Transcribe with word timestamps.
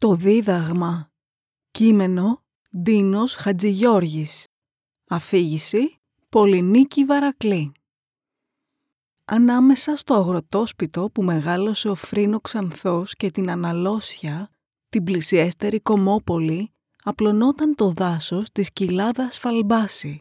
Το 0.00 0.14
δίδαγμα. 0.14 1.10
Κείμενο 1.70 2.42
Ντίνος 2.78 3.34
Χατζηγιώργης. 3.34 4.46
Αφήγηση 5.08 5.98
Πολυνίκη 6.28 7.04
Βαρακλή. 7.04 7.72
Ανάμεσα 9.24 9.96
στο 9.96 10.14
αγροτόσπιτο 10.14 11.10
που 11.14 11.22
μεγάλωσε 11.22 11.88
ο 11.88 11.94
Φρίνο 11.94 12.40
Ξανθός 12.40 13.14
και 13.14 13.30
την 13.30 13.50
Αναλώσια, 13.50 14.50
την 14.88 15.04
πλησιέστερη 15.04 15.80
Κομόπολη, 15.80 16.72
απλωνόταν 17.02 17.74
το 17.74 17.90
δάσος 17.90 18.46
της 18.52 18.72
κοιλάδας 18.72 19.38
Φαλμπάση. 19.38 20.20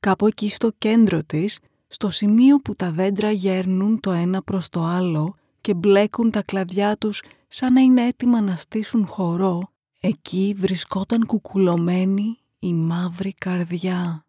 Κάπου 0.00 0.26
εκεί 0.26 0.48
στο 0.48 0.70
κέντρο 0.78 1.24
της, 1.24 1.58
στο 1.86 2.10
σημείο 2.10 2.60
που 2.60 2.74
τα 2.74 2.90
δέντρα 2.90 3.30
γέρνουν 3.30 4.00
το 4.00 4.10
ένα 4.10 4.42
προς 4.42 4.68
το 4.68 4.82
άλλο 4.82 5.36
και 5.60 5.74
μπλέκουν 5.74 6.30
τα 6.30 6.42
κλαδιά 6.42 6.96
τους 6.96 7.22
σαν 7.48 7.72
να 7.72 7.80
είναι 7.80 8.06
έτοιμα 8.06 8.40
να 8.40 8.56
στήσουν 8.56 9.06
χορό, 9.06 9.72
εκεί 10.00 10.54
βρισκόταν 10.58 11.26
κουκουλωμένη 11.26 12.38
η 12.58 12.74
μαύρη 12.74 13.32
καρδιά. 13.32 14.26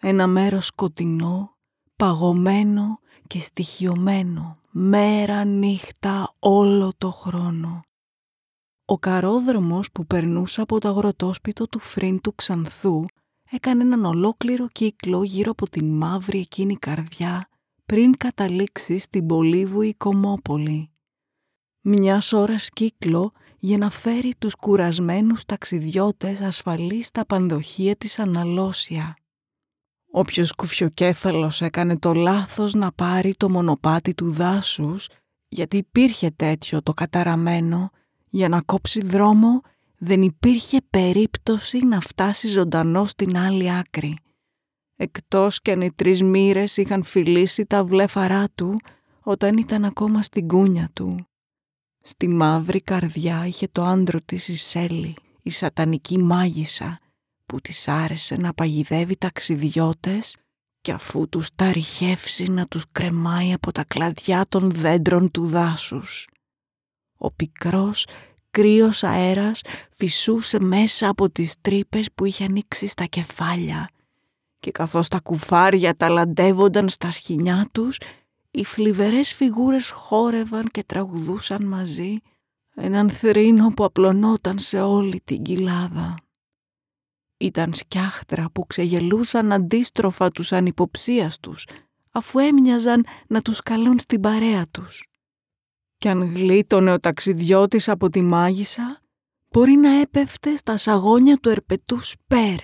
Ένα 0.00 0.26
μέρος 0.26 0.66
σκοτεινό, 0.66 1.56
παγωμένο 1.96 2.98
και 3.26 3.40
στοιχειωμένο, 3.40 4.58
μέρα 4.70 5.44
νύχτα 5.44 6.34
όλο 6.38 6.92
το 6.98 7.10
χρόνο. 7.10 7.82
Ο 8.84 8.98
καρόδρομος 8.98 9.92
που 9.92 10.06
περνούσε 10.06 10.60
από 10.60 10.80
το 10.80 10.88
αγροτόσπιτο 10.88 11.68
του 11.68 11.78
φρύν 11.78 12.20
του 12.20 12.34
Ξανθού 12.34 13.04
έκανε 13.50 13.82
έναν 13.82 14.04
ολόκληρο 14.04 14.66
κύκλο 14.68 15.22
γύρω 15.22 15.50
από 15.50 15.68
την 15.68 15.96
μαύρη 15.96 16.38
εκείνη 16.38 16.76
καρδιά 16.76 17.48
πριν 17.86 18.16
καταλήξει 18.16 18.98
στην 18.98 19.26
Πολύβουη 19.26 19.94
Κομόπολη 19.94 20.90
μιας 21.88 22.32
ώρας 22.32 22.68
κύκλο 22.68 23.32
για 23.58 23.78
να 23.78 23.90
φέρει 23.90 24.34
τους 24.38 24.54
κουρασμένους 24.54 25.44
ταξιδιώτες 25.44 26.40
ασφαλείς 26.40 27.06
στα 27.06 27.26
πανδοχεία 27.26 27.96
της 27.96 28.18
Αναλώσια. 28.18 29.16
Όποιος 30.10 30.52
κουφιοκέφαλος 30.52 31.60
έκανε 31.60 31.98
το 31.98 32.12
λάθος 32.12 32.74
να 32.74 32.92
πάρει 32.92 33.34
το 33.36 33.50
μονοπάτι 33.50 34.14
του 34.14 34.32
δάσους, 34.32 35.08
γιατί 35.48 35.76
υπήρχε 35.76 36.30
τέτοιο 36.30 36.82
το 36.82 36.92
καταραμένο, 36.92 37.90
για 38.28 38.48
να 38.48 38.60
κόψει 38.60 39.00
δρόμο 39.00 39.60
δεν 39.98 40.22
υπήρχε 40.22 40.78
περίπτωση 40.90 41.84
να 41.84 42.00
φτάσει 42.00 42.48
ζωντανό 42.48 43.04
στην 43.04 43.38
άλλη 43.38 43.72
άκρη. 43.72 44.18
Εκτός 44.96 45.60
κι 45.60 45.70
αν 45.70 45.80
οι 45.80 45.92
τρεις 45.92 46.22
μοίρες 46.22 46.76
είχαν 46.76 47.02
φιλήσει 47.02 47.66
τα 47.66 47.84
βλέφαρά 47.84 48.44
του 48.54 48.76
όταν 49.22 49.56
ήταν 49.56 49.84
ακόμα 49.84 50.22
στην 50.22 50.48
κούνια 50.48 50.88
του. 50.92 51.27
Στη 52.10 52.28
μαύρη 52.28 52.80
καρδιά 52.80 53.46
είχε 53.46 53.68
το 53.72 53.84
άντρο 53.84 54.20
της 54.24 54.48
η 54.48 54.56
Σέλη, 54.56 55.16
η 55.42 55.50
σατανική 55.50 56.18
μάγισσα, 56.18 56.98
που 57.46 57.60
της 57.60 57.88
άρεσε 57.88 58.36
να 58.36 58.54
παγιδεύει 58.54 59.16
ταξιδιώτες 59.16 60.36
και 60.80 60.92
αφού 60.92 61.28
τους 61.28 61.48
τα 61.56 61.72
να 62.48 62.66
τους 62.66 62.84
κρεμάει 62.92 63.52
από 63.52 63.72
τα 63.72 63.84
κλαδιά 63.84 64.46
των 64.48 64.70
δέντρων 64.70 65.30
του 65.30 65.46
δάσους. 65.46 66.28
Ο 67.18 67.32
πικρός, 67.32 68.06
κρύος 68.50 69.04
αέρας 69.04 69.62
φυσούσε 69.90 70.60
μέσα 70.60 71.08
από 71.08 71.30
τις 71.30 71.54
τρύπες 71.60 72.08
που 72.14 72.24
είχε 72.24 72.44
ανοίξει 72.44 72.86
στα 72.86 73.04
κεφάλια 73.04 73.88
και 74.58 74.70
καθώς 74.70 75.08
τα 75.08 75.20
κουφάρια 75.20 75.96
ταλαντεύονταν 75.96 76.88
στα 76.88 77.10
σχοινιά 77.10 77.68
τους 77.72 77.98
οι 78.50 78.64
φλιβερές 78.64 79.34
φιγούρες 79.34 79.90
χόρευαν 79.90 80.68
και 80.70 80.84
τραγουδούσαν 80.84 81.64
μαζί 81.64 82.18
έναν 82.74 83.10
θρήνο 83.10 83.68
που 83.68 83.84
απλωνόταν 83.84 84.58
σε 84.58 84.80
όλη 84.80 85.20
την 85.24 85.42
κοιλάδα. 85.42 86.14
Ήταν 87.36 87.74
σκιάχτρα 87.74 88.50
που 88.52 88.66
ξεγελούσαν 88.66 89.52
αντίστροφα 89.52 90.30
τους 90.30 90.52
ανυποψίαστους 90.52 91.66
αφού 92.10 92.38
έμοιαζαν 92.38 93.06
να 93.26 93.42
τους 93.42 93.60
καλούν 93.60 93.98
στην 93.98 94.20
παρέα 94.20 94.66
τους. 94.70 95.06
Κι 95.98 96.08
αν 96.08 96.22
γλίτωνε 96.34 96.92
ο 96.92 97.00
ταξιδιώτης 97.00 97.88
από 97.88 98.10
τη 98.10 98.22
μάγισσα, 98.22 99.00
μπορεί 99.50 99.72
να 99.72 100.00
έπεφτε 100.00 100.56
στα 100.56 100.76
σαγόνια 100.76 101.36
του 101.36 101.48
ερπετού 101.48 102.02
σπέρ 102.02 102.58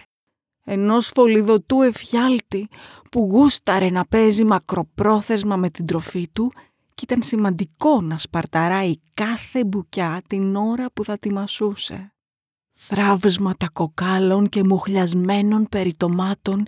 ενός 0.65 1.11
φωλιδωτού 1.15 1.83
εφιάλτη 1.83 2.69
που 3.11 3.29
γούσταρε 3.31 3.91
να 3.91 4.05
παίζει 4.05 4.45
μακροπρόθεσμα 4.45 5.57
με 5.57 5.71
την 5.71 5.87
τροφή 5.87 6.29
του 6.33 6.53
και 6.95 7.05
ήταν 7.05 7.23
σημαντικό 7.23 8.01
να 8.01 8.19
σπαρταράει 8.19 8.95
κάθε 9.15 9.65
μπουκιά 9.65 10.23
την 10.27 10.57
ώρα 10.57 10.87
που 10.93 11.05
θα 11.05 11.19
τη 11.19 11.33
μασούσε. 11.33 12.13
Θράβσματα 12.73 13.69
κοκάλων 13.73 14.49
και 14.49 14.65
μουχλιασμένων 14.65 15.67
περιτομάτων 15.69 16.67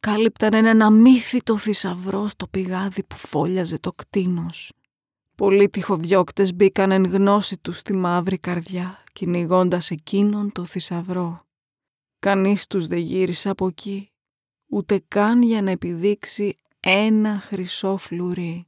κάλυπταν 0.00 0.54
έναν 0.54 0.82
αμύθιτο 0.82 1.56
θησαυρό 1.56 2.26
στο 2.26 2.46
πηγάδι 2.46 3.02
που 3.02 3.16
φόλιαζε 3.16 3.78
το 3.78 3.92
κτίνος. 3.92 4.72
Πολλοί 5.34 5.70
τυχοδιώκτες 5.70 6.54
μπήκαν 6.54 6.90
εν 6.90 7.04
γνώση 7.04 7.58
τους 7.58 7.78
στη 7.78 7.92
μαύρη 7.92 8.38
καρδιά, 8.38 9.02
κυνηγώντας 9.12 9.90
εκείνον 9.90 10.52
το 10.52 10.64
θησαυρό. 10.64 11.44
Κανείς 12.24 12.66
τους 12.66 12.86
δεν 12.86 12.98
γύρισε 12.98 13.48
από 13.48 13.66
εκεί, 13.66 14.10
ούτε 14.66 15.02
καν 15.08 15.42
για 15.42 15.62
να 15.62 15.70
επιδείξει 15.70 16.56
ένα 16.80 17.38
χρυσό 17.40 17.96
φλουρί. 17.96 18.66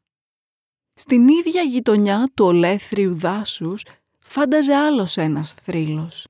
Στην 0.92 1.28
ίδια 1.28 1.62
γειτονιά 1.62 2.30
του 2.34 2.44
ολέθριου 2.44 3.14
δάσους 3.14 3.82
φάνταζε 4.18 4.74
άλλος 4.74 5.16
ένας 5.16 5.52
θρύλος. 5.52 6.26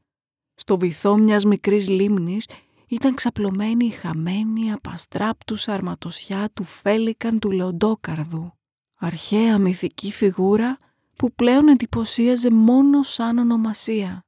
Στο 0.54 0.78
βυθό 0.78 1.16
μιας 1.16 1.44
μικρής 1.44 1.88
λίμνης 1.88 2.48
ήταν 2.88 3.14
ξαπλωμένη 3.14 3.86
η 3.86 3.90
χαμένη 3.90 4.72
απαστράπτους 4.72 5.68
αρματοσιά 5.68 6.50
του 6.54 6.64
Φέλικαν 6.64 7.38
του 7.38 7.50
Λεοντόκαρδου. 7.50 8.52
Αρχαία 8.94 9.58
μυθική 9.58 10.12
φιγούρα 10.12 10.78
που 11.16 11.32
πλέον 11.32 11.68
εντυπωσίαζε 11.68 12.50
μόνο 12.50 13.02
σαν 13.02 13.38
ονομασία. 13.38 14.25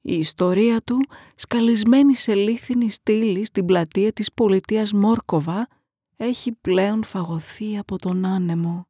Η 0.00 0.14
ιστορία 0.14 0.80
του, 0.82 1.00
σκαλισμένη 1.34 2.14
σε 2.16 2.34
λίθινη 2.34 2.90
στήλη 2.90 3.44
στην 3.44 3.64
πλατεία 3.64 4.12
της 4.12 4.32
πολιτείας 4.32 4.92
Μόρκοβα, 4.92 5.68
έχει 6.16 6.52
πλέον 6.52 7.04
φαγωθεί 7.04 7.78
από 7.78 7.98
τον 7.98 8.24
άνεμο. 8.24 8.88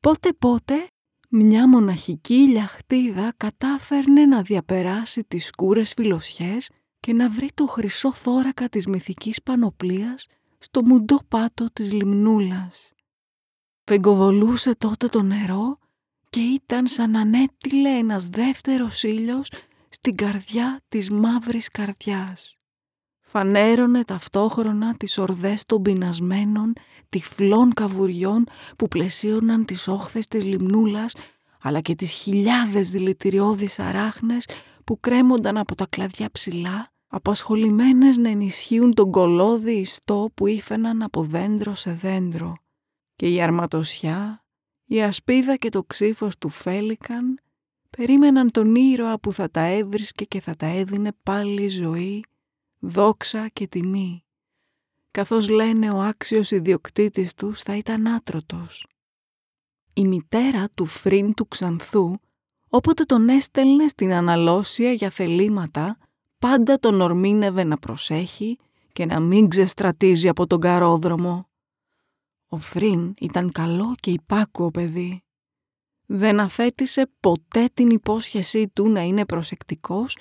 Πότε-πότε 0.00 0.86
μια 1.28 1.68
μοναχική 1.68 2.34
λιαχτίδα 2.34 3.32
κατάφερνε 3.36 4.26
να 4.26 4.42
διαπεράσει 4.42 5.24
τις 5.24 5.46
σκούρες 5.46 5.92
φιλοσιές 5.92 6.70
και 7.00 7.12
να 7.12 7.30
βρει 7.30 7.48
το 7.54 7.66
χρυσό 7.66 8.12
θώρακα 8.12 8.68
της 8.68 8.86
μυθικής 8.86 9.42
πανοπλίας 9.42 10.26
στο 10.58 10.84
μουντό 10.84 11.18
πάτο 11.28 11.68
της 11.72 11.92
λιμνούλας. 11.92 12.92
Φεγκοβολούσε 13.84 14.74
τότε 14.74 15.08
το 15.08 15.22
νερό 15.22 15.78
και 16.30 16.40
ήταν 16.40 16.86
σαν 16.86 17.10
να 17.10 17.20
ανέτειλε 17.20 17.88
ένας 17.88 18.26
δεύτερος 18.26 19.02
ήλιος 19.02 19.50
στην 19.94 20.14
καρδιά 20.14 20.80
της 20.88 21.10
μαύρης 21.10 21.68
καρδιάς. 21.68 22.56
Φανέρωνε 23.20 24.04
ταυτόχρονα 24.04 24.96
τις 24.96 25.18
ορδές 25.18 25.64
των 25.66 25.82
πεινασμένων, 25.82 26.72
τυφλών 27.08 27.74
καβουριών 27.74 28.46
που 28.78 28.88
πλαισίωναν 28.88 29.64
τις 29.64 29.88
όχθες 29.88 30.26
της 30.26 30.44
λιμνούλας, 30.44 31.14
αλλά 31.60 31.80
και 31.80 31.94
τις 31.94 32.12
χιλιάδες 32.12 32.90
δηλητηριώδεις 32.90 33.78
αράχνες 33.78 34.48
που 34.84 35.00
κρέμονταν 35.00 35.56
από 35.56 35.74
τα 35.74 35.86
κλαδιά 35.86 36.30
ψηλά, 36.32 36.92
απασχολημένες 37.06 38.16
να 38.16 38.28
ενισχύουν 38.28 38.94
τον 38.94 39.10
κολόδι 39.10 39.72
ιστό 39.72 40.30
που 40.34 40.46
ήφαιναν 40.46 41.02
από 41.02 41.22
δέντρο 41.22 41.74
σε 41.74 41.92
δέντρο. 41.92 42.56
Και 43.16 43.28
η 43.28 43.42
αρματοσιά, 43.42 44.44
η 44.84 45.02
ασπίδα 45.02 45.56
και 45.56 45.68
το 45.68 45.84
ξύφος 45.84 46.38
του 46.38 46.48
φέλικαν 46.48 47.38
περίμεναν 47.96 48.50
τον 48.50 48.74
ήρωα 48.74 49.18
που 49.20 49.32
θα 49.32 49.50
τα 49.50 49.60
έβρισκε 49.60 50.24
και 50.24 50.40
θα 50.40 50.54
τα 50.54 50.66
έδινε 50.66 51.10
πάλι 51.22 51.68
ζωή, 51.68 52.24
δόξα 52.78 53.48
και 53.48 53.66
τιμή. 53.66 54.24
Καθώς 55.10 55.48
λένε 55.48 55.90
ο 55.90 56.00
άξιος 56.00 56.50
ιδιοκτήτης 56.50 57.34
τους 57.34 57.60
θα 57.60 57.76
ήταν 57.76 58.06
άτρωτος. 58.06 58.86
Η 59.92 60.06
μητέρα 60.06 60.68
του 60.74 60.86
φρύν 60.86 61.34
του 61.34 61.48
Ξανθού, 61.48 62.14
όποτε 62.68 63.04
τον 63.04 63.28
έστελνε 63.28 63.86
στην 63.86 64.12
αναλώσια 64.12 64.92
για 64.92 65.10
θελήματα, 65.10 65.98
πάντα 66.38 66.78
τον 66.78 67.00
ορμήνευε 67.00 67.64
να 67.64 67.76
προσέχει 67.76 68.58
και 68.92 69.06
να 69.06 69.20
μην 69.20 69.48
ξεστρατίζει 69.48 70.28
από 70.28 70.46
τον 70.46 70.60
καρόδρομο. 70.60 71.48
Ο 72.48 72.56
Φρύν 72.56 73.14
ήταν 73.20 73.52
καλό 73.52 73.94
και 74.00 74.10
υπάκουο 74.10 74.70
παιδί 74.70 75.24
δεν 76.06 76.40
αφέτησε 76.40 77.10
ποτέ 77.20 77.68
την 77.74 77.90
υπόσχεσή 77.90 78.68
του 78.68 78.88
να 78.88 79.00
είναι 79.00 79.24
προσεκτικός 79.24 80.18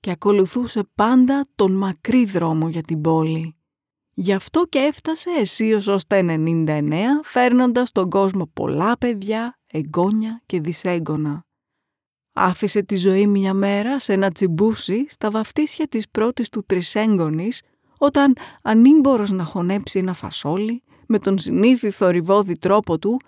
και 0.00 0.10
ακολουθούσε 0.10 0.82
πάντα 0.94 1.44
τον 1.54 1.72
μακρύ 1.72 2.24
δρόμο 2.24 2.68
για 2.68 2.82
την 2.82 3.00
πόλη. 3.00 3.54
Γι' 4.14 4.32
αυτό 4.32 4.64
και 4.68 4.78
έφτασε 4.78 5.30
αισίως 5.30 5.86
ως 5.86 6.06
τα 6.06 6.20
99 6.22 6.86
φέρνοντας 7.22 7.88
στον 7.88 8.10
κόσμο 8.10 8.46
πολλά 8.46 8.98
παιδιά, 8.98 9.58
εγγόνια 9.66 10.42
και 10.46 10.60
δυσέγγωνα. 10.60 11.44
Άφησε 12.32 12.82
τη 12.82 12.96
ζωή 12.96 13.26
μια 13.26 13.54
μέρα 13.54 13.98
σε 13.98 14.12
ένα 14.12 14.30
τσιμπούσι 14.30 15.04
στα 15.08 15.30
βαφτίσια 15.30 15.88
της 15.88 16.08
πρώτης 16.08 16.48
του 16.48 16.64
τρισέγγονης 16.66 17.62
όταν 17.98 18.36
ανήμπορος 18.62 19.30
να 19.30 19.44
χωνέψει 19.44 19.98
ένα 19.98 20.14
φασόλι 20.14 20.82
με 21.06 21.18
τον 21.18 21.38
συνήθι 21.38 21.90
θορυβόδη 21.90 22.58
τρόπο 22.58 22.98
του 22.98 23.20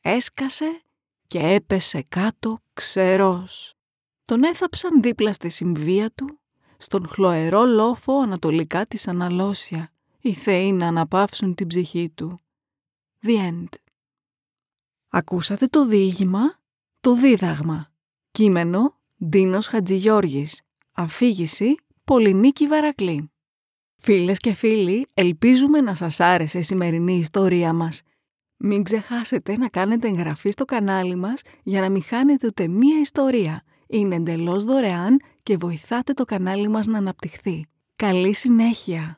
έσκασε 0.00 0.82
και 1.28 1.38
έπεσε 1.38 2.04
κάτω 2.08 2.58
ξερός. 2.72 3.74
Τον 4.24 4.44
έθαψαν 4.44 5.02
δίπλα 5.02 5.32
στη 5.32 5.48
συμβία 5.48 6.10
του, 6.10 6.40
στον 6.76 7.08
χλωερό 7.08 7.64
λόφο 7.64 8.20
ανατολικά 8.20 8.86
της 8.86 9.08
Αναλώσια, 9.08 9.92
οι 10.20 10.32
θεοί 10.32 10.72
να 10.72 10.86
αναπαύσουν 10.86 11.54
την 11.54 11.66
ψυχή 11.66 12.10
του. 12.14 12.40
The 13.26 13.50
end. 13.50 13.68
Ακούσατε 15.08 15.66
το 15.66 15.86
διήγημα, 15.86 16.58
το 17.00 17.14
δίδαγμα. 17.14 17.92
Κείμενο, 18.30 18.98
Ντίνος 19.24 19.66
Χατζηγιώργης. 19.66 20.62
Αφήγηση, 20.92 21.74
Πολυνίκη 22.04 22.66
Βαρακλή. 22.66 23.30
Φίλες 23.96 24.38
και 24.38 24.52
φίλοι, 24.52 25.06
ελπίζουμε 25.14 25.80
να 25.80 25.94
σας 25.94 26.20
άρεσε 26.20 26.58
η 26.58 26.62
σημερινή 26.62 27.18
ιστορία 27.18 27.72
μας. 27.72 28.02
Μην 28.60 28.82
ξεχάσετε 28.82 29.56
να 29.58 29.68
κάνετε 29.68 30.08
εγγραφή 30.08 30.50
στο 30.50 30.64
κανάλι 30.64 31.16
μας 31.16 31.42
για 31.62 31.80
να 31.80 31.88
μην 31.88 32.02
χάνετε 32.02 32.46
ούτε 32.46 32.68
μία 32.68 33.00
ιστορία. 33.00 33.62
Είναι 33.86 34.14
εντελώς 34.14 34.64
δωρεάν 34.64 35.20
και 35.42 35.56
βοηθάτε 35.56 36.12
το 36.12 36.24
κανάλι 36.24 36.68
μας 36.68 36.86
να 36.86 36.98
αναπτυχθεί. 36.98 37.66
Καλή 37.96 38.34
συνέχεια! 38.34 39.17